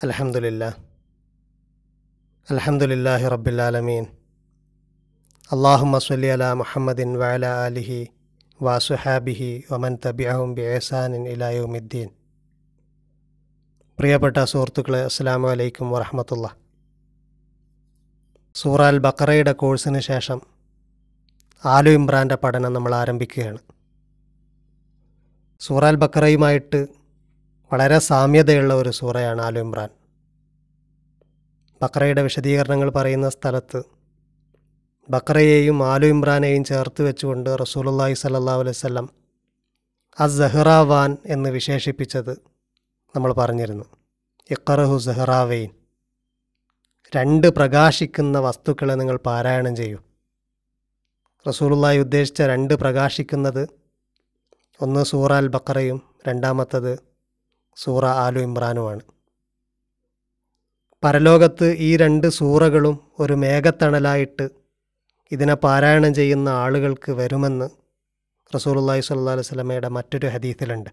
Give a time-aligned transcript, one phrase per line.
[0.00, 0.72] الحمد لله
[2.48, 4.04] الحمد لله رب العالمين
[5.50, 7.90] اللهم صل على محمد وعلى آله
[8.60, 12.10] وصحابه ومن تبعهم بإحسان إلى يوم الدين
[13.98, 16.46] പ്രിയപ്പെട്ട സുഹൃത്തുക്കളെ അസ്സാം വലൈക്കും വറഹമത്തുള്ള
[18.56, 20.38] സൂറ അൽ ബക്കറയുടെ കോഴ്സിന് ശേഷം
[21.64, 23.60] ആലു ഇമ്രാൻ്റെ പഠനം നമ്മൾ ആരംഭിക്കുകയാണ്
[25.60, 26.80] സൂറ അൽ ബക്കറയുമായിട്ട്
[27.71, 29.89] വളരെ സാമ്യതയുള്ള ഒരു സൂറയാണ് ആലു ഇമ്രാൻ.
[31.81, 33.83] ബക്രയുടെ വിശദീകരണങ്ങൾ പറയുന്ന സ്ഥലത്ത്
[35.09, 39.09] ബക്രയെയും ആലു ഇമ്രാനെയും ചേർത്ത് വെച്ചുകൊണ്ട് റസൂലുള്ളാഹി സല്ലാ അലൈഹി വസല്ലം
[40.19, 42.33] അസ് സഹ്റാവാൻ എന്ന് വിശേഷിപ്പിച്ചത്
[43.15, 43.85] നമ്മൾ പറഞ്ഞിരുന്നു.
[44.51, 45.69] ഇഖറഹു സെഹ്റാവെയിൻ
[47.15, 49.99] രണ്ട് പ്രകാശിക്കുന്ന വസ്തുക്കളെ നിങ്ങൾ പാരായണം ചെയ്യൂ.
[51.47, 53.63] റസൂലുള്ളാഹി ഉദ്ദേശിച്ച രണ്ട് പ്രകാശിക്കുന്നത്
[54.81, 57.08] ഒന്ന് സൂറാൽ ബക്കറയും രണ്ടാമത്തത്
[57.81, 59.03] സൂറ ആലു ഇമ്രാനുമാണ്.
[61.03, 64.49] പരലോകത്ത് ഈ രണ്ട് സൂറകളും ഒരു മേഘത്തണലായിട്ട്
[65.31, 67.69] ഇതിനെ പാരായണം ചെയ്യുന്ന ആളുകൾക്ക് വരുമെന്ന്
[68.55, 70.89] റസൂലുള്ളാഹി സ്വല്ലല്ലാഹു അലൈഹി മറ്റൊരു ഹദീസിലുണ്ട്.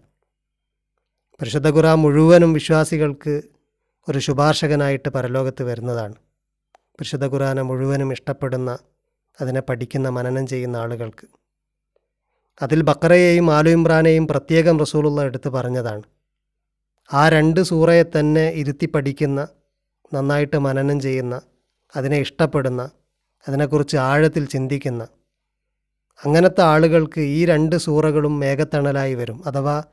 [1.39, 3.41] പരിശുദ്ധ ഖുറ മുഴുവനും വിശ്വാസികൾക്ക്
[4.09, 6.15] ഒരു ശുപാർശകനായിട്ട് പരലോകത്ത് വരുന്നതാണ്.
[6.97, 8.77] പരിശുദ്ധ ഖുറാനെ മുഴുവനും ഇഷ്ടപ്പെടുന്ന
[9.41, 11.25] അതിനെ പഠിക്കുന്ന മനനം ചെയ്യുന്ന ആളുകൾക്ക്.
[12.61, 16.03] അതിൽ ബക്കറയെയും ആലു ഇമ്രാനെയും പ്രത്യേകം റസൂലുള്ള എടുത്ത് പറഞ്ഞതാണ്.
[17.13, 19.47] ആ രണ്ട് സൂറയെ തന്നെ ഇരുത്തി പഠിക്കുന്ന
[20.13, 21.41] നന്നായിട്ട് മനനം ചെയ്യുന്ന
[21.95, 22.89] അതിനെ ഇഷ്ടപ്പെടുന്ന
[23.47, 25.07] അതിനെക്കുറിച്ച് ആഴത്തിൽ ചിന്തിക്കുന്ന
[26.25, 29.43] അങ്ങനത്തെ ആളുകൾക്ക് ഈ രണ്ട് സൂറകളും മേഘത്തണലായി വരും.
[29.45, 29.83] അഥവാ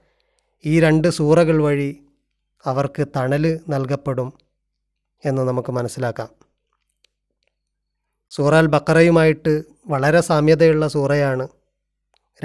[0.65, 1.91] ഈ രണ്ട് സൂറകൾ വഴി
[2.67, 4.33] അവർക്ക് തണൽ നൽകപ്പെടും
[5.25, 6.28] എന്ന് നമുക്ക് മനസ്സിലാക്കാം.
[8.31, 11.49] സൂറൽ ബക്കറയുമായിട്ട് വളരെ സാമ്യതയുള്ള സൂറയാണ്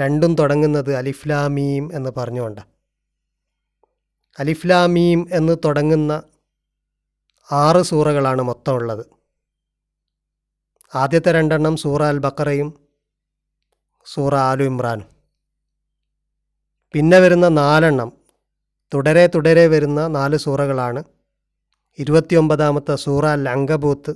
[0.00, 2.79] രണ്ടും തുടങ്ങുന്നത് അലിഫ്ലാമീം എന്ന് പറഞ്ഞുകൊണ്ട്.
[4.38, 6.12] അലിഫ്ലാമീം എന്ന് തുടങ്ങുന്ന
[7.52, 9.04] ആറ് സൂറകളാണ് മൊത്തമുള്ളത്.
[10.94, 12.68] ആദ്യത്തെ രണ്ടെണ്ണം സൂറ അൽ ബക്കറയും
[14.04, 15.08] സൂറ ആലു ഇമ്രാനും.
[16.94, 18.10] പിന്നെ വരുന്ന നാലെണ്ണം
[18.94, 21.04] തുടരെ തുടരെ വരുന്ന നാല് സൂറകളാണ്.
[21.98, 24.12] ഇരുപത്തിയൊമ്പതാമത്തെ സൂറ അൽ അങ്കബൂത്ത്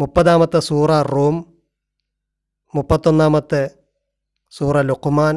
[0.00, 1.36] മുപ്പതാമത്തെ സൂറ റോം
[2.74, 3.70] മുപ്പത്തൊന്നാമത്തെ
[4.52, 5.34] സൂറ ലുക്കുമാൻ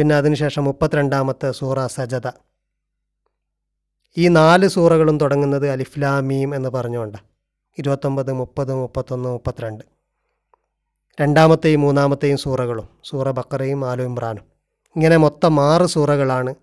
[0.00, 2.28] പിന്നെ അതിനുശേഷം മുപ്പത്തിരണ്ടാമത്തെ സൂറ സജത
[4.16, 7.18] ഈ നാല് സൂറകളും തുടങ്ങുന്നത് അലിഫ്ലാമീം എന്ന് പറഞ്ഞുകൊണ്ട്.
[7.78, 9.84] ഇരുപത്തൊമ്പത് മുപ്പത് മുപ്പത്തൊന്ന് മുപ്പത്തിരണ്ട്.
[11.20, 14.44] രണ്ടാമത്തെയും മൂന്നാമത്തെയും സൂറകളും സൂറ ബക്കറയും ആലു ഇമ്രാനും.
[14.96, 16.54] ഇങ്ങനെ മൊത്തം ആറ് സൂറകളാണ്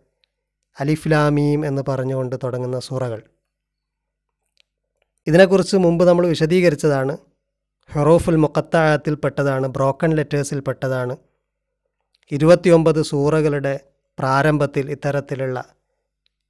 [0.79, 3.21] അലിഫ്ലാമീം എന്ന് പറഞ്ഞുകൊണ്ട് തുടങ്ങുന്ന സൂറകൾ.
[5.27, 7.17] ഇതിനെക്കുറിച്ച് മുമ്പ് നമ്മൾ വിശദീകരിച്ചതാണ്
[7.91, 11.26] ഹെറോഫുൽ മുക്കത്തായത്തിൽപ്പെട്ടതാണ് ബ്രോക്കൺ ലെറ്റേഴ്സിൽ പെട്ടതാണ്
[12.31, 13.79] ഇരുപത്തിയൊമ്പത് സൂറകളുടെ
[14.19, 15.65] പ്രാരംഭത്തിൽ ഇത്തരത്തിലുള്ള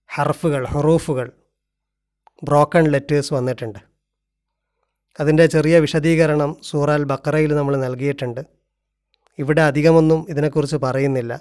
[0.07, 1.31] ഹർഫുകൾ ഹൊറൂഫുകൾ
[2.43, 3.79] ബ്രോക്കൺ ലെറ്റേഴ്സ് വന്നിട്ടുണ്ട്.
[5.19, 8.41] അതിന്റെ ചെറിയ വിശദീകരണം സൂറൽ ബക്കറയിൽ നമ്മൾ നൽകിയിട്ടുണ്ട്.
[9.39, 11.39] ഇവിടെ അധികമൊന്നും ഇതിനെക്കുറിച്ച് പറയുന്നില്ല.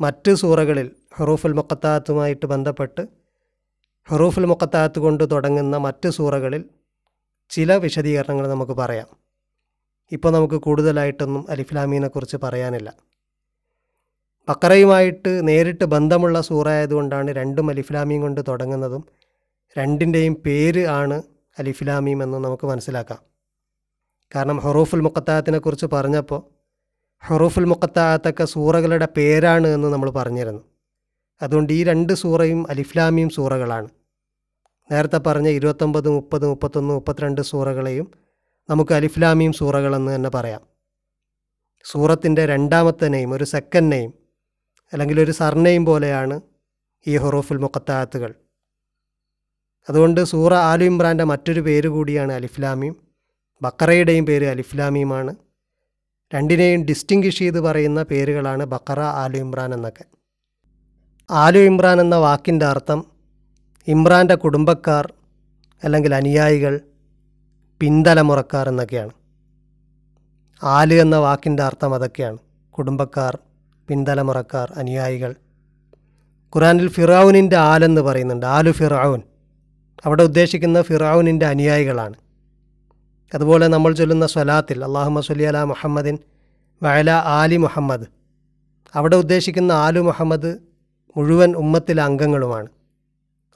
[0.00, 3.08] മറ്റ് സൂറകളിൽ ഹെറൂഫുൽ മുക്കത്താത്തുമായിട്ട് ബന്ധപ്പെട്ട്
[4.08, 6.64] ഹെറൂഫുൽ മുക്കത്താത്ത് കൊണ്ട് തുടങ്ങുന്ന മറ്റ് സൂറകളിൽ
[7.50, 9.06] ചില വിശദീകരണങ്ങൾ നമുക്ക് പറയാം.
[10.12, 13.07] ഇപ്പോൾ നമുക്ക് കൂടുതലായിട്ടൊന്നും അലിഫ്ലാമീനെക്കുറിച്ച് പറയാനില്ല.
[14.48, 19.04] ബക്കറയുമായിട്ട് നേരിട്ട് ബന്ധമുള്ള സൂറ ആയതുകൊണ്ടാണ് രണ്ടും അലിഫ്ലാമീം കൊണ്ട് തുടങ്ങുന്നതും
[19.78, 21.22] രണ്ടിന്റെയും പേര് ആണ്
[21.58, 23.18] അലിഫ്ലാമീം എന്ന് നമുക്ക് മനസ്സിലാക്കാം.
[24.36, 26.42] കാരണം ഹൊറൂഫുൽ മുക്കത്താത്തിനെ കുറിച്ച് പറഞ്ഞപ്പോൾ
[27.26, 30.62] ഹൊറൂഫുൽ മുക്കത്താത്തൊക്കെ സൂറകളുടെ പേരാണ് എന്ന് നമ്മൾ പറഞ്ഞിരുന്നു.
[31.42, 33.88] അതുകൊണ്ട് ഈ രണ്ട് സൂറയും അലിഫ്ലാമീം സൂറകളാണ്.
[34.92, 38.10] നേരത്തെ പറഞ്ഞ ഇരുപത്തൊമ്പത് മുപ്പത് മുപ്പത്തൊന്ന് മുപ്പത്തിരണ്ട് സൂറകളെയും
[38.70, 40.60] നമുക്ക് അലിഫ്ലാമീം സൂറകളെന്ന് തന്നെ പറയാം.
[41.84, 44.17] സൂറത്തിന്റെ രണ്ടാമത്തെ നെയിം ഒരു സെക്കൻഡ് നെയിം
[44.92, 46.40] അല്ലെങ്കിൽ ഒരു സർനെയിം പോലെയാണ്
[47.06, 48.34] ഈ ഹൊറൂഫുൽ മുക്കത്താത്തുകൾ
[49.88, 52.96] അതുകൊണ്ട് സൂറ ആലു ഇമ്രാന്റെ മറ്റൊരു പേര് കൂടിയാണ് അലിഫ്ലാമീം.
[53.62, 55.34] ബക്കറയുടെയും പേര് അലിഫ്ലാമീമാണ്.
[56.34, 60.04] രണ്ടിനെയും ഡിസ്റ്റിങ്ക്വിഷ് ചെയ്ത് പറയുന്ന പേരുകളാണ് ബക്കറ ആലു ഇമ്രാൻ എന്നൊക്കെ.
[61.30, 63.04] ആലു ഇമ്രാൻ എന്ന വാക്കിന്റെ അർത്ഥം
[63.88, 65.12] ഇമ്രാന്റെ കുടുംബക്കാർ
[65.84, 66.80] അല്ലെങ്കിൽ അനുയായികൾ
[67.80, 69.10] പിന്തലമുറക്കാർ എന്നൊക്കെയാണ്.
[70.62, 72.38] ആൽ എന്ന വാക്കിന്റെ അർത്ഥം അതൊക്കെയാണ്.
[72.70, 73.38] കുടുംബക്കാർ
[73.90, 75.34] പിന്തലമുറക്കാർ അനുയായികൾ.
[76.54, 78.46] ഖുറാനിൽ ഫിറാവുനിന്റെ ആലെന്ന് പറയുന്നുണ്ട്.
[78.46, 79.22] ആലു ഫിറാവുൻ.
[80.04, 82.14] അവിടെ ഉദ്ദേശിക്കുന്ന ഫിറാവുനിന്റെ അനുയായികളാണ്.
[83.34, 86.18] അതുപോലെ നമ്മൾ ചൊല്ലുന്ന സ്വലാത്തിൽ അള്ളാഹുമ സല്ലി അല മുഹമ്മദിൻ
[86.82, 88.06] വയല ആലി മുഹമ്മദ്.
[88.94, 90.58] അവിടെ ഉദ്ദേശിക്കുന്ന ആലു മുഹമ്മദ്
[91.16, 92.66] മുഴുവൻ ഉമ്മത്തിലെ അംഗങ്ങളുമാണ്.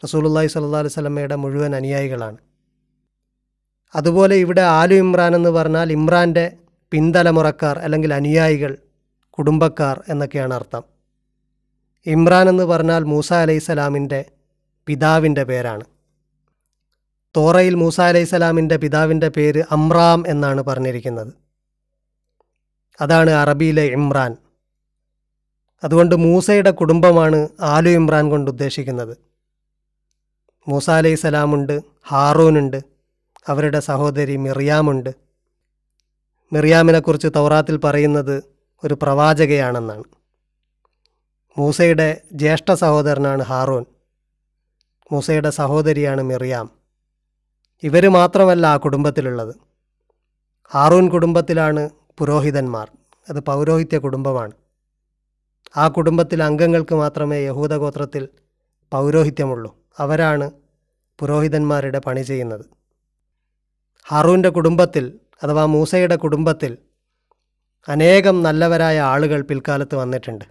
[0.05, 2.37] റസൂലുള്ളാഹി സല്ലാ അലൈഹി വസല്ലമയുടെ മുഴുവൻ അനുയായികളാണ്.
[3.95, 6.53] അതുപോലെ ഇവിടെ ആലു ഇമ്രാൻ എന്ന് പറഞ്ഞാൽ ഇമ്രാന്റെ
[6.91, 8.77] പിന്തലമുറക്കാർ അല്ലെങ്കിൽ അനുയായികൾ
[9.33, 10.83] കുടുംബക്കാർ എന്നൊക്കെയാണ് അർത്ഥം.
[12.07, 14.25] ഇമ്രാൻ എന്ന് പറഞ്ഞാൽ മൂസ അലൈസലാമിന്റെ
[14.87, 15.85] പിതാവിന്റെ പേരാണ്.
[17.37, 21.33] തോറയിൽ മൂസ അലൈസലാമിന്റെ പിതാവിന്റെ പേര് അമ്രാം എന്നാണ് പറഞ്ഞിരിക്കുന്നത്.
[23.01, 24.37] അതാണ് അറബിയിലെ ഇമ്രാൻ.
[25.85, 29.17] അതുകൊണ്ട് മൂസയുടെ കുടുംബമാണ് ആലു ഇമ്രാൻ കൊണ്ട് ഉദ്ദേശിക്കുന്നത്.
[30.69, 32.83] മൂസ അലൈഹി സ്വലാമുണ്ട് ഹാറൂനുണ്ട്
[33.49, 35.11] അവരുടെ സഹോദരി മിറിയാമുണ്ട്.
[36.53, 38.52] മിറിയാമിനെക്കുറിച്ച് തൗറാത്തിൽ പറയുന്നത്
[38.85, 40.05] ഒരു പ്രവാചകയാണെന്നാണ്.
[41.59, 43.85] മൂസയുടെ ജ്യേഷ്ഠ സഹോദരനാണ് ഹാറൂൻ.
[45.13, 46.71] മൂസയുടെ സഹോദരിയാണ് മിറിയാം.
[47.83, 49.55] ഇവർ മാത്രമല്ല ആ കുടുംബത്തിലുള്ളത്.
[50.71, 52.91] ഹാറൂൻ കുടുംബത്തിലാണ് പുരോഹിതന്മാർ.
[53.31, 54.53] അത് പൗരോഹിത്യ കുടുംബമാണ്.
[55.77, 58.29] ആ കുടുംബത്തിലെ അംഗങ്ങൾക്ക് മാത്രമേ യഹൂദഗോത്രത്തിൽ
[58.93, 59.77] പൗരോഹിത്യമുള്ളൂ.
[59.99, 60.51] അവരാണ്
[61.19, 62.65] പുരോഹിതന്മാരുടെ പണി ചെയ്യുന്നത്.
[64.09, 66.79] ഹാറൂന്റെ കുടുംബത്തിൽ അഥവാ മൂസയുടെ കുടുംബത്തിൽ
[67.89, 70.45] അനേകം നല്ലവരായ ആളുകൾ പിൽക്കാലത്ത് വന്നിട്ടുണ്ട്.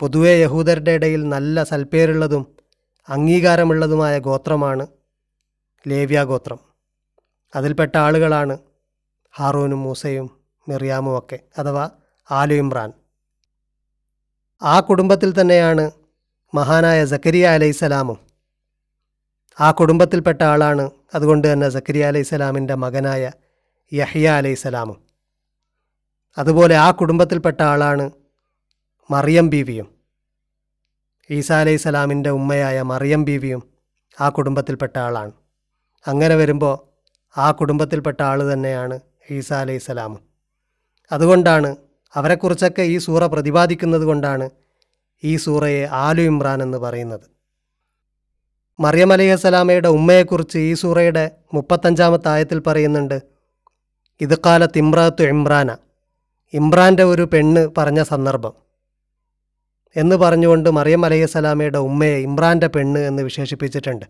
[0.00, 2.44] പൊതുവെ യഹൂദരുടെ ഇടയിൽ നല്ല സൽപ്പേരുള്ളതും
[3.08, 4.86] അംഗീകാരമുള്ളതുമായ ഗോത്രമാണ്
[5.86, 6.60] ലേവ്യ ഗോത്രം.
[7.54, 8.54] അതിൽപ്പെട്ട ആളുകളാണ്
[9.34, 10.26] ഹാറൂനും മൂസയും
[10.68, 11.90] മിറിയാമും ഒക്കെ അഥവാ
[12.30, 12.90] ആലു ഇമ്രാൻ.
[14.62, 15.90] ആ കുടുംബത്തിൽ തന്നെയാണ്
[16.54, 18.18] മഹാനായ സക്കരിയ അലൈസലാമും
[19.60, 23.32] ആ കുടുംബത്തിൽപ്പെട്ട ആളാണ് അതുകൊണ്ട് തന്നെ സക്കരിയ അലൈസലാമിന്റെ മകനായ
[23.92, 25.11] യഹിയ അലൈസലാമും
[26.38, 28.10] അതുപോലെ ആ കുടുംബത്തിൽപ്പെട്ട ആളാണ്
[29.10, 29.88] മറിയം ബീവിയും.
[31.30, 33.62] ഈസ സ്വലാമിന്റെ ഉമ്മയായ മറിയം ബീവിയും
[34.20, 35.32] ആ കുടുംബത്തിൽപ്പെട്ട ആളാണ്.
[36.08, 36.74] അങ്ങനെ വരുമ്പോൾ
[37.38, 39.00] ആ കുടുംബത്തിൽപ്പെട്ട ആൾ തന്നെയാണ്
[39.30, 39.52] ഈസ
[39.86, 40.20] സ്വലാമും.
[41.12, 41.76] അതുകൊണ്ടാണ്
[42.16, 44.50] അവരെക്കുറിച്ചൊക്കെ ഈ സൂറ പ്രതിപാദിക്കുന്നത് കൊണ്ടാണ്
[45.24, 47.26] ഈ സൂറയെ ആലു ഇമ്രാൻ എന്ന് പറയുന്നത്.
[48.80, 53.22] മറിയം അലൈഹി സ്വലാമയുടെ ഉമ്മയെക്കുറിച്ച് ഈ സൂറയുടെ മുപ്പത്തഞ്ചാമത്തെ ആയത്തിൽ പറയുന്നുണ്ട്
[54.20, 55.76] ഇത് കാലത്ത് ഇമ്രാത്തു ഇമ്രാന.
[56.54, 58.52] ഇമ്രാന്റെ ഒരു പെണ്ണ് പറഞ്ഞ സന്ദർഭം.
[59.96, 64.06] എന്ന് പറഞ്ഞുകൊണ്ട് മറിയം അലൈഹിസ്സലാമയുടെ ഉമ്മയെ ഇമ്രാന്റെ പെണ്ണ് എന്ന് വിശേഷിപ്പിച്ചിട്ടുണ്ട്.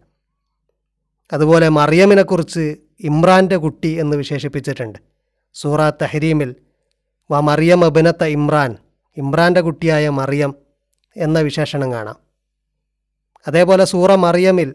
[1.33, 4.99] അതുപോലെ മറിയമിനെക്കുറിച്ച് ഇമ്രാന്റെ കുട്ടി എന്ന് വിശേഷിപ്പിച്ചിട്ടുണ്ട്.
[5.55, 6.55] സൂറ തഹരീമിൽ
[7.31, 8.77] വ മറിയം അബിനത്ത ഇമ്രാൻ
[9.17, 10.55] ഇമ്രാന്റെ കുട്ടിയായ മറിയം
[11.17, 12.17] എന്ന വിശേഷണം കാണാം.
[13.49, 14.75] അതേപോലെ സൂറ മറിയമിൽ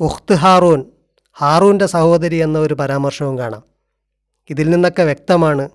[0.00, 0.84] ഉഖ്ത് ഹാറൂൻ
[1.38, 3.62] ഹാറൂന്റെ സഹോദരി എന്ന ഒരു പരാമർശവും കാണാം.
[4.50, 5.68] ഇതിൽ നിന്നൊക്കെ വ്യക്തമാണ്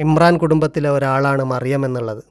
[0.00, 2.24] ഇമ്രാൻ കുടുംബത്തിലെ ഒരാളാണ് മറിയം എന്നുള്ളത്.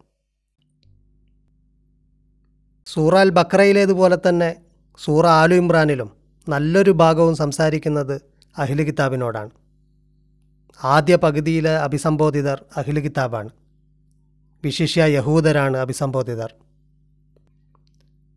[2.86, 4.56] സൂറ അൽ ബക്രയിലേതുപോലെ തന്നെ
[5.04, 6.12] സൂറ ആലു ഇമ്രാനിലും
[6.50, 8.22] നല്ലൊരു ഭാഗവും സംസാരിക്കുന്നത്
[8.58, 9.50] അഹിൽ കിതാബിനോടാണ്.
[10.84, 13.50] ആദ്യ പകുതിയിലെ അഭിസംബോധിതർ അഹിൽ കിതാബാണ്.
[14.64, 16.54] വിശിഷ്യ യഹൂദരാണ് അഭിസംബോധിതർ.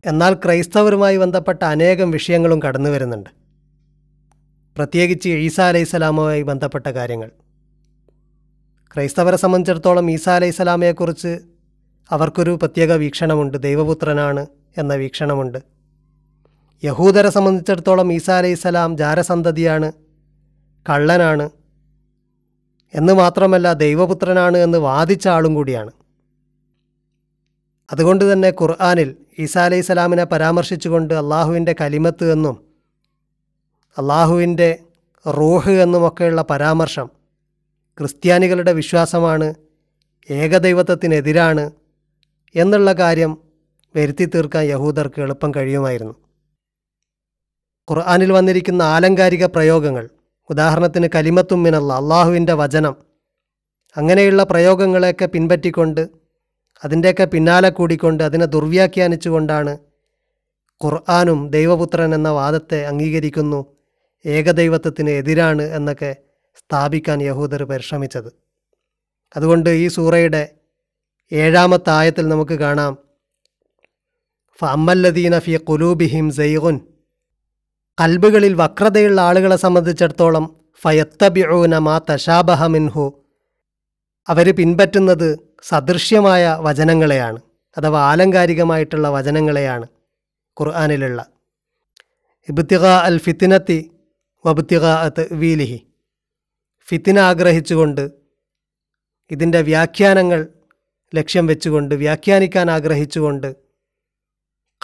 [0.04, 3.30] എന്നാൽ ക്രൈസ്തവരുമായി ബന്ധപ്പെട്ട അനേകം വിഷയങ്ങളും കടന്നു വരുന്നുണ്ട്
[4.76, 7.30] പ്രത്യേകിച്ച് ഈസ അലൈഹിസ്സലാമുമായി ബന്ധപ്പെട്ട കാര്യങ്ങൾ.
[8.94, 11.38] ക്രൈസ്തവരെ സംബന്ധിച്ചിടത്തോളം ഈസ അലൈഹിസ്സലാമയെക്കുറിച്ച്
[12.10, 13.58] അവർക്കൊരു പ്രത്യേക വീക്ഷണമുണ്ട്.
[13.58, 14.46] ദൈവപുത്രനാണ്
[14.78, 15.58] എന്ന വീക്ഷണമുണ്ട്.
[16.84, 19.92] യഹൂദരെ സംബന്ധിച്ചിടത്തോളം ഈസ അലൈഹിസ്സലാം ജാരസന്തതിയാണ്
[20.90, 21.50] കള്ളനാണ്
[22.94, 25.92] എന്ന് മാത്രമല്ല ദൈവപുത്രനാണ് എന്ന് വാദിച്ച ആളും കൂടിയാണ്.
[27.92, 32.56] അതുകൊണ്ട് തന്നെ ഖുർആാനിൽ ഈസാ അലൈഹി സ്വലാമിനെ പരാമർശിച്ചുകൊണ്ട് അള്ളാഹുവിന്റെ കലിമത്ത് എന്നും
[33.98, 34.78] അള്ളാഹുവിന്റെ
[35.28, 37.21] റൂഹ് എന്നുമൊക്കെയുള്ള പരാമർശം
[37.98, 39.54] ക്രിസ്ത്യാനികളുടെ വിശ്വാസമാണ്
[40.30, 41.70] ഏകദൈവത്വത്തിനെതിരാണ്
[42.54, 43.38] എന്നുള്ള കാര്യം
[43.96, 46.14] വരുത്തി തീർക്കാൻ യഹൂദർക്ക് എളുപ്പം കഴിയുമായിരുന്നു.
[47.88, 50.08] ഖുർആാനിൽ വന്നിരിക്കുന്ന ആലങ്കാരിക പ്രയോഗങ്ങൾ
[50.50, 52.96] ഉദാഹരണത്തിന് കലിമത്തും മിനല്ല അള്ളാഹുവിന്റെ വചനം
[53.96, 56.08] അങ്ങനെയുള്ള പ്രയോഗങ്ങളെയൊക്കെ പിൻപറ്റിക്കൊണ്ട്
[56.84, 59.78] അതിന്റെയൊക്കെ പിന്നാലെ കൂടിക്കൊണ്ട് അതിനെ ദുർവ്യാഖ്യാനിച്ചുകൊണ്ടാണ്
[60.80, 63.60] ഖുർആാനും ദൈവപുത്രൻ എന്ന വാദത്തെ അംഗീകരിക്കുന്നു
[64.26, 66.16] ഏകദൈവത്വത്തിന് എതിരാണ് എന്നൊക്കെ
[66.60, 68.30] സ്ഥാപിക്കാൻ യഹൂദർ പരിശ്രമിച്ചത്.
[69.36, 70.42] അതുകൊണ്ട് ഈ സൂറയുടെ
[71.32, 72.98] ഏഴാമത്തെ ആയത്തിൽ നമുക്ക് കാണാം
[74.60, 76.80] ഫമ്മല്ലദീന ഫി കുലൂബിഹിം സൈഗുൻ
[78.00, 80.44] കൽബുകളിൽ വക്രതയുള്ള ആളുകളെ സംബന്ധിച്ചിടത്തോളം
[80.82, 83.06] ഫയത്തബിഊന മാ തശാബഹ മിൻഹു
[84.28, 87.40] അവർ പിൻപറ്റുന്നത് സദൃശ്യമായ വചനങ്ങളെയാണ്
[87.76, 89.86] അഥവാ ആലങ്കാരികമായിട്ടുള്ള വചനങ്ങളെയാണ്
[90.60, 91.20] ഖുർആാനിലുള്ള.
[92.48, 93.78] ഇബ്തിഗ അൽ ഫിത്തിനത്തി
[94.46, 95.78] വബ്തിഖ അത്ത് വീലിഹി
[96.92, 98.10] ഫിത്തിന ആഗ്രഹിച്ചുകൊണ്ട്
[99.30, 100.46] ഇതിന്റെ വ്യാഖ്യാനങ്ങൾ
[101.14, 103.56] ലക്ഷ്യം വെച്ചുകൊണ്ട് വ്യാഖ്യാനിക്കാൻ ആഗ്രഹിച്ചുകൊണ്ട്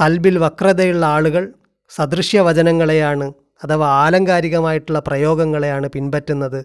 [0.00, 1.52] കൽബിൽ വക്രതയുള്ള ആളുകൾ
[1.88, 3.32] സദൃശ്യ വചനങ്ങളെയാണ്
[3.64, 6.64] അഥവാ ആലങ്കാരികമായിട്ടുള്ള പ്രയോഗങ്ങളെയാണ് പിൻപറ്റുന്നത്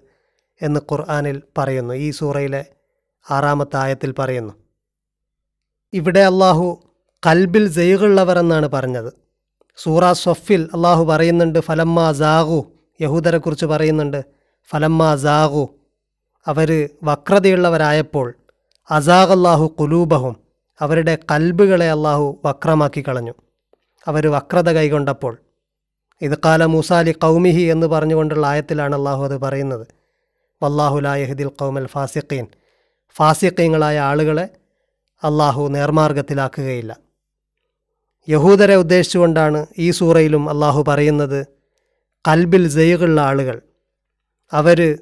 [0.61, 1.93] എന്ന് ഖുർആാനിൽ പറയുന്നു.
[1.93, 2.65] ഈ സൂറയിലെ
[3.31, 4.53] ആറാമത്തെ ആയത്തിൽ പറയുന്നു.
[5.93, 6.83] ഇവിടെ അള്ളാഹു
[7.27, 9.13] കൽബിൽ ജയുകളുള്ളവർ എന്നാണ് പറഞ്ഞത്.
[9.77, 12.71] സൂറ സൊഫിൽ അള്ളാഹു പറയുന്നുണ്ട് ഫലമ്മ ജാഹു
[13.01, 15.79] യഹൂദരെക്കുറിച്ച് പറയുന്നുണ്ട് ഫലമ്മ അസാഹു
[16.47, 18.33] അവർ വക്രതയുള്ളവരായപ്പോൾ
[18.91, 20.35] അസാഖല്ലാഹു കുലൂബഹും
[20.79, 23.33] അവരുടെ കൽബുകളെ അള്ളാഹു വക്രമാക്കി കളഞ്ഞു.
[24.07, 25.37] അവർ വക്രത കൈകൊണ്ടപ്പോൾ
[26.21, 29.87] ഇത് കാല മൂസാലി കൗമിഹി എന്ന് പറഞ്ഞുകൊണ്ടുള്ള ആയത്തിലാണ് അള്ളാഹു അത് പറയുന്നത്.
[30.63, 32.45] വല്ലാഹുലായഹിദിൽ കൗമൽ ഫാസിഖീൻ.
[33.15, 34.49] ഫാസിഖീങ്ങളായ ആളുകളെ
[35.23, 36.97] അള്ളാഹു നേർമാർഗത്തിലാക്കുകയില്ല.
[38.29, 41.47] യഹൂദരെ ഉദ്ദേശിച്ചുകൊണ്ടാണ് ഈ സൂറയിലും അള്ളാഹു പറയുന്നത്
[42.27, 43.61] കൽബിൽ ജയ്ഗുള്ള ആളുകൾ
[44.53, 44.97] അവർ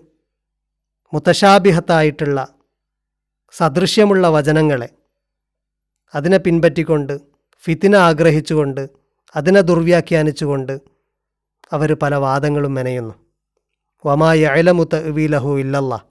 [1.14, 2.48] മുത്തശാബിഹത്തായിട്ടുള്ള
[3.52, 4.90] സദൃശ്യമുള്ള വചനങ്ങളെ
[6.16, 7.20] അതിനെ പിൻപറ്റിക്കൊണ്ട്
[7.64, 8.90] ഫിത്തിന ആഗ്രഹിച്ചുകൊണ്ട്
[9.36, 10.82] അതിനെ ദുർവ്യാഖ്യാനിച്ചുകൊണ്ട്
[11.72, 13.14] അവർ പല വാദങ്ങളും മെനയുന്നു.
[14.06, 16.06] വമായ അയലമുത്ത വീലഹു ഇല്ലല്ല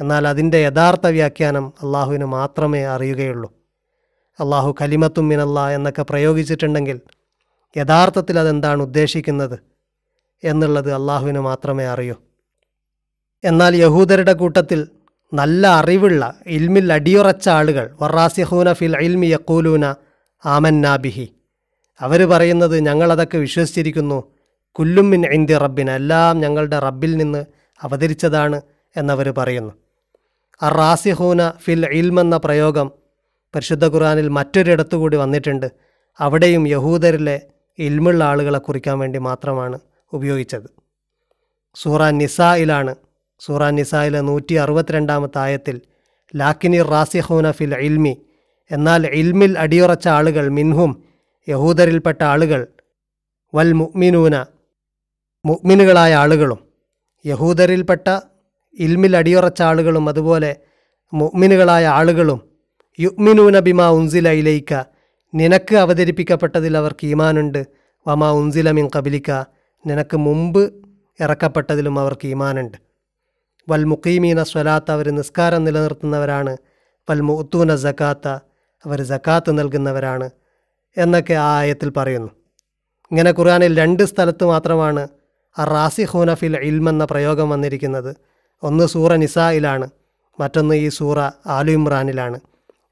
[0.00, 3.50] എന്നാൽ അതിന്റെ യഥാർത്ഥ വ്യാഖ്യാനം അള്ളാഹുവിന് മാത്രമേ അറിയുകയുള്ളൂ.
[4.40, 7.00] അള്ളാഹു കലിമത്തും മിനല്ല എന്നൊക്കെ പ്രയോഗിച്ചിട്ടുണ്ടെങ്കിൽ
[7.76, 9.58] യഥാർത്ഥത്തിൽ അതെന്താണ് ഉദ്ദേശിക്കുന്നത്
[10.44, 12.25] എന്നുള്ളത് അള്ളാഹുവിന് മാത്രമേ അറിയൂ.
[13.44, 14.86] എന്നാൽ യഹൂദരുടെ കൂട്ടത്തിൽ
[15.34, 19.94] നല്ല അറിവുള്ള ഇൽമിൽ അടിയുറച്ച ആളുകൾ വറാസിഹൂന ഫിൽ ഇൽമി യക്കൂലൂന
[20.44, 21.26] ആമന്നാബിഹി
[22.00, 24.24] അവർ പറയുന്നത് ഞങ്ങളതൊക്കെ വിശ്വസിച്ചിരിക്കുന്നു.
[24.72, 27.44] കുല്ലുമിൻ ഇന്ത്യ റബ്ബിന് എല്ലാം ഞങ്ങളുടെ റബ്ബിൽ നിന്ന്
[27.82, 28.60] അവതരിച്ചതാണ്
[28.96, 29.72] എന്നവർ പറയുന്നു.
[30.62, 32.92] അറാസിഹൂന റാസിഹൂന ഫിൽ ഇൽമെന്ന പ്രയോഗം
[33.54, 35.70] പരിശുദ്ധ ഖുറാനിൽ മറ്റൊരിടത്തു കൂടി വന്നിട്ടുണ്ട്.
[36.20, 37.40] അവിടെയും യഹൂദരിലെ
[37.78, 39.78] ഇൽമുള്ള ആളുകളെ കുറിക്കാൻ വേണ്ടി മാത്രമാണ്
[40.12, 40.68] ഉപയോഗിച്ചത്.
[41.74, 42.94] സൂറ നിസായിലാണ്
[43.40, 45.76] സൂറ നിസായിലെ നൂറ്റി അറുപത്തിരണ്ടാമത്തെ ആയത്തിൽ
[46.34, 48.14] ലാക്കിനി റാസിഹൂന ഫിൽ ഇൽമി
[48.70, 50.92] എന്നാൽ ഇൽമിൽ അടിയുറച്ച ആളുകൾ മിൻഹും
[51.48, 52.60] യഹൂദരിൽപ്പെട്ട ആളുകൾ
[53.52, 54.36] വൽ മുഅ്മിനൂന
[55.44, 56.60] മുഅ്മിനുകളായ ആളുകളും
[57.24, 58.06] യഹൂദരിൽപ്പെട്ട
[58.76, 60.50] ഇൽമിൽ അടിയുറച്ച ആളുകളും അതുപോലെ
[61.12, 62.40] മുഅ്മിനുകളായ ആളുകളും
[62.98, 64.74] യുഗ്മിനൂന ബിമാ ഉൻസില ഇലയിക്ക
[65.32, 67.60] നിനക്ക് അവതരിപ്പിക്കപ്പെട്ടതിൽ അവർക്ക് ഈമാനുണ്ട്
[68.06, 69.30] വമാ ഉൻസില മിൻ കബിലിക്ക
[69.84, 70.62] നിനക്ക് മുമ്പ്
[71.20, 72.78] ഇറക്കപ്പെട്ടതിലും അവർക്ക് ഈമാനുണ്ട്
[73.70, 76.56] വൽ മുഖീമീന സ്വലാത്ത് അവർ നിസ്കാരം നിലനിർത്തുന്നവരാണ്.
[77.10, 78.28] വൽ മുത്തൂന ജക്കാത്ത
[78.86, 80.30] അവർ ജക്കാത്ത് നൽകുന്നവരാണ്
[80.98, 82.28] എന്നൊക്കെ ആ ആയത്തിൽ പറയുന്നു.
[83.10, 85.08] ഇങ്ങനെ ഖുർആാനിൽ രണ്ട് സ്ഥലത്ത് മാത്രമാണ്
[85.58, 88.16] ആ റാസി ഹൂനഫിൽ ഇൽമെന്ന പ്രയോഗം വന്നിരിക്കുന്നത്.
[88.62, 89.88] ഒന്ന് സൂറ നിസായിലാണ്
[90.40, 92.40] മറ്റൊന്ന് ഈ സൂറ ആലു ഇമ്രാനിലാണ്.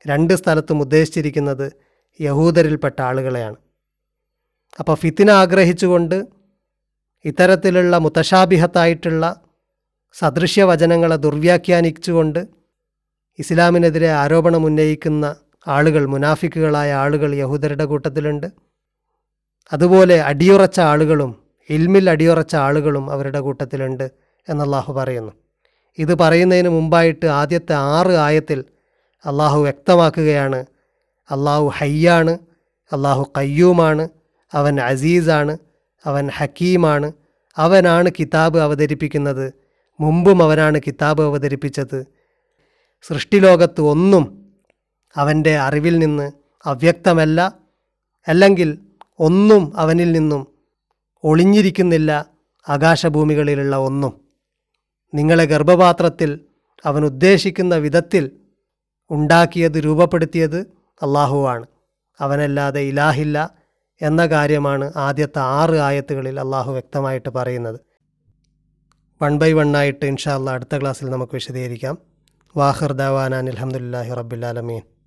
[0.07, 1.73] രണ്ട് സ്ഥലത്തും ഉദ്ദേശിച്ചിരിക്കുന്നത്
[2.21, 3.57] യഹൂദരിൽപ്പെട്ട ആളുകളെയാണ്.
[4.79, 6.25] അപ്പോൾ ഫിത്തിന ആഗ്രഹിച്ചുകൊണ്ട്
[7.25, 9.44] ഇത്തരത്തിലുള്ള മുത്തശാബിഹത്തായിട്ടുള്ള
[10.19, 12.47] സദൃശ്യവചനങ്ങളെ ദുർവ്യാഖ്യാനിച്ചുകൊണ്ട്
[13.39, 15.37] ഇസ്ലാമിനെതിരെ ആരോപണം ഉന്നയിക്കുന്ന
[15.69, 18.47] ആളുകൾ മുനാഫിക്കുകളായ ആളുകൾ യഹൂദരുടെ കൂട്ടത്തിലുണ്ട്.
[19.73, 24.11] അതുപോലെ അടിയുറച്ച ആളുകളും ഇൽമിൽ അടിയുറച്ച ആളുകളും അവരുടെ കൂട്ടത്തിലുണ്ട്
[24.49, 25.33] എന്നല്ലാഹു പറയുന്നു.
[25.99, 28.65] ഇത് പറയുന്നതിന് മുമ്പായിട്ട് ആദ്യത്തെ ആറ് ആയത്തിൽ
[29.27, 30.67] അള്ളാഹു വ്യക്തമാക്കുകയാണ്.
[31.31, 32.39] അള്ളാഹു ഹയ്യാണ്
[32.93, 34.09] അള്ളാഹു കയ്യൂമാണ്
[34.55, 35.59] അവൻ അസീസാണ്
[36.07, 37.13] അവൻ ഹക്കീമാണ്
[37.57, 39.64] അവനാണ് കിതാബ് അവതരിപ്പിക്കുന്നത്.
[40.01, 42.07] മുമ്പും അവനാണ് കിതാബ് അവതരിപ്പിച്ചത്.
[43.03, 44.53] സൃഷ്ടിലോകത്ത് ഒന്നും
[45.17, 46.33] അവന്റെ അറിവിൽ നിന്ന്
[46.65, 47.53] അവ്യക്തമല്ല.
[48.29, 48.79] അല്ലെങ്കിൽ
[49.19, 50.47] ഒന്നും അവനിൽ നിന്നും
[51.25, 52.27] ഒളിഞ്ഞിരിക്കുന്നില്ല
[52.69, 54.21] ആകാശഭൂമികളിലുള്ള ഒന്നും.
[55.15, 56.41] നിങ്ങളെ ഗർഭപാത്രത്തിൽ
[56.85, 58.31] അവൻ ഉദ്ദേശിക്കുന്ന വിധത്തിൽ
[59.11, 60.61] ഉണ്ടാക്കിയത് രൂപപ്പെടുത്തിയത്
[61.03, 61.67] അള്ളാഹുവാണ്
[62.21, 63.55] അവനല്ലാതെ ഇലാഹില്ല
[64.03, 67.81] എന്ന കാര്യമാണ് ആദ്യത്തെ ആറ് ആയത്തുകളിൽ അള്ളാഹു വ്യക്തമായിട്ട് പറയുന്നത്.
[69.23, 71.99] വൺ ബൈ വൺ ആയിട്ട് ഇൻഷാല്ല അടുത്ത ക്ലാസ്സിൽ നമുക്ക് വിശദീകരിക്കാം.
[72.57, 74.83] വാഹിർ ദാവാനാൻ അലഹമുല്ലാഹി റബ്ബുലാലമീൻ